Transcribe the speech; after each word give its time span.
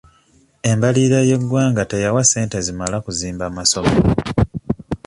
Embalirira 0.71 1.19
y'eggwanga 1.29 1.83
teyawa 1.91 2.21
ssente 2.25 2.57
zimala 2.65 2.97
kuzimba 3.05 3.45
masomero. 3.57 4.09